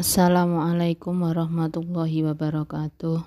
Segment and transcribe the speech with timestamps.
[0.00, 3.20] Assalamualaikum warahmatullahi wabarakatuh.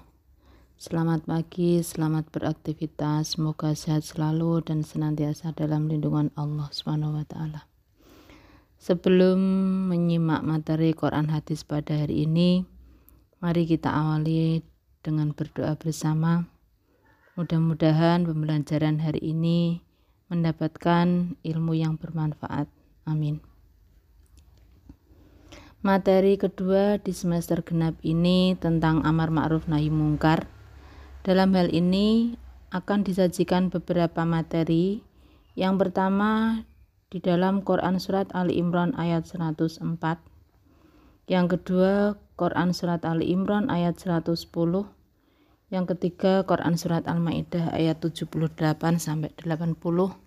[0.74, 3.38] Selamat pagi, selamat beraktivitas.
[3.38, 7.70] Semoga sehat selalu dan senantiasa dalam lindungan Allah Subhanahu wa taala.
[8.82, 9.38] Sebelum
[9.94, 12.66] menyimak materi Quran hadis pada hari ini,
[13.38, 14.66] mari kita awali
[15.06, 16.50] dengan berdoa bersama.
[17.38, 19.78] Mudah-mudahan pembelajaran hari ini
[20.26, 22.66] mendapatkan ilmu yang bermanfaat.
[23.06, 23.53] Amin.
[25.84, 30.48] Materi kedua di semester genap ini tentang amar ma'ruf nahi mungkar.
[31.28, 32.40] Dalam hal ini
[32.72, 35.04] akan disajikan beberapa materi.
[35.60, 36.64] Yang pertama
[37.12, 39.84] di dalam Quran surat Ali Imran ayat 104.
[41.28, 44.40] Yang kedua Quran surat Ali Imran ayat 110.
[45.68, 50.23] Yang ketiga Quran surat Al-Maidah ayat 78 sampai 80.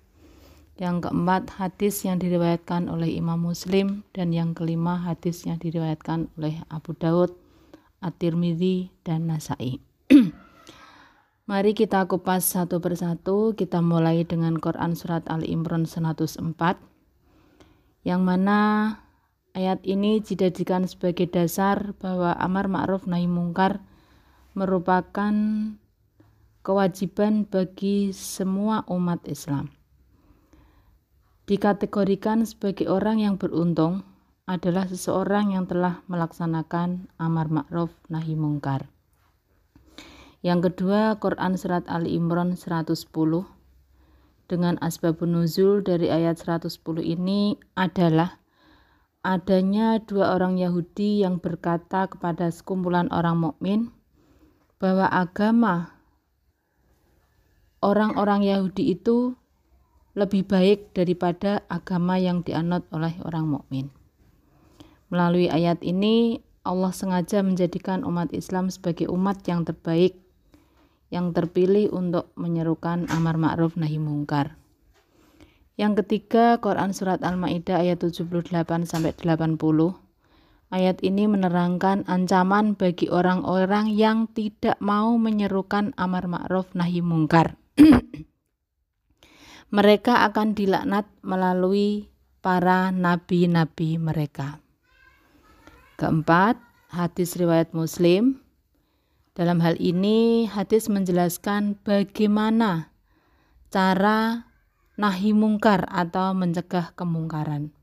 [0.76, 6.60] Yang keempat, hadis yang diriwayatkan oleh Imam Muslim dan yang kelima, hadis yang diriwayatkan oleh
[6.68, 7.32] Abu Daud,
[8.04, 9.80] At-Tirmidzi dan Nasai.
[11.48, 13.56] Mari kita kupas satu persatu.
[13.56, 16.44] Kita mulai dengan Quran surat Al Imran 104
[18.06, 18.58] yang mana
[19.56, 23.82] ayat ini dijadikan sebagai dasar bahwa amar ma'ruf nahi mungkar
[24.54, 25.34] merupakan
[26.62, 29.72] kewajiban bagi semua umat Islam
[31.46, 34.02] dikategorikan sebagai orang yang beruntung
[34.46, 38.86] adalah seseorang yang telah melaksanakan amar ma'ruf nahi mungkar.
[40.42, 42.86] Yang kedua, Quran Surat Ali Imran 110
[44.46, 48.38] dengan asbabun nuzul dari ayat 110 ini adalah
[49.26, 53.90] adanya dua orang Yahudi yang berkata kepada sekumpulan orang mukmin
[54.78, 55.98] bahwa agama
[57.82, 59.34] orang-orang Yahudi itu
[60.16, 63.92] lebih baik daripada agama yang dianut oleh orang mukmin.
[65.12, 70.18] Melalui ayat ini, Allah sengaja menjadikan umat Islam sebagai umat yang terbaik,
[71.14, 74.58] yang terpilih untuk menyerukan amar ma'ruf nahi mungkar.
[75.76, 79.60] Yang ketiga, Quran surat Al-Maidah ayat 78 sampai 80.
[80.72, 87.54] Ayat ini menerangkan ancaman bagi orang-orang yang tidak mau menyerukan amar ma'ruf nahi mungkar.
[89.70, 94.62] mereka akan dilaknat melalui para nabi-nabi mereka.
[95.98, 96.60] Keempat,
[96.92, 98.38] hadis riwayat Muslim.
[99.34, 102.92] Dalam hal ini, hadis menjelaskan bagaimana
[103.68, 104.48] cara
[104.96, 107.74] nahi mungkar atau mencegah kemungkaran.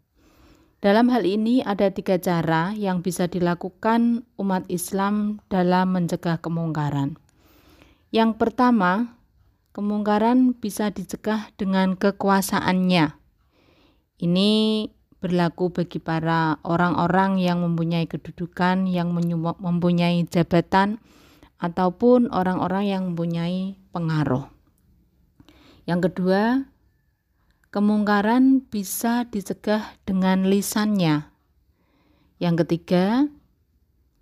[0.84, 7.16] Dalam hal ini ada tiga cara yang bisa dilakukan umat Islam dalam mencegah kemungkaran.
[8.12, 9.16] Yang pertama,
[9.74, 13.18] Kemungkaran bisa dicegah dengan kekuasaannya.
[14.22, 14.52] Ini
[15.18, 19.10] berlaku bagi para orang-orang yang mempunyai kedudukan, yang
[19.58, 21.02] mempunyai jabatan,
[21.58, 24.46] ataupun orang-orang yang mempunyai pengaruh.
[25.90, 26.70] Yang kedua,
[27.74, 31.34] kemungkaran bisa dicegah dengan lisannya.
[32.38, 33.26] Yang ketiga,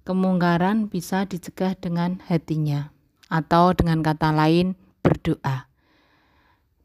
[0.08, 2.96] kemungkaran bisa dicegah dengan hatinya,
[3.28, 5.68] atau dengan kata lain, berdoa.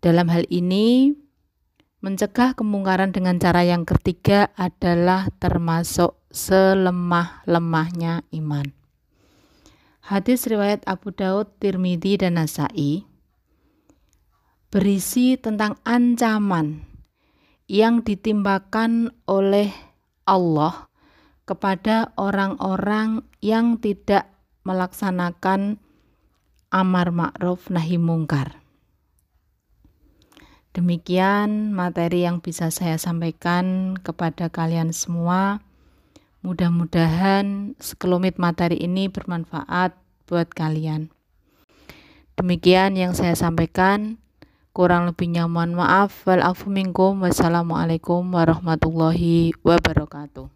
[0.01, 1.15] Dalam hal ini,
[2.05, 8.73] mencegah kemungkaran dengan cara yang ketiga adalah termasuk selemah-lemahnya iman.
[10.07, 13.17] Hadis riwayat Abu Daud, Tirmidzi dan Nasai
[14.71, 16.85] berisi tentang ancaman
[17.65, 19.73] yang ditimbakan oleh
[20.29, 20.91] Allah
[21.47, 24.29] kepada orang-orang yang tidak
[24.67, 25.79] melaksanakan
[26.77, 28.61] amar ma'ruf nahi mungkar.
[30.77, 35.65] Demikian materi yang bisa saya sampaikan kepada kalian semua.
[36.45, 39.97] Mudah-mudahan sekelumit materi ini bermanfaat
[40.29, 41.09] buat kalian.
[42.37, 44.21] Demikian yang saya sampaikan.
[44.77, 46.29] Kurang lebihnya mohon maaf.
[46.29, 50.56] Wassalamualaikum warahmatullahi wabarakatuh.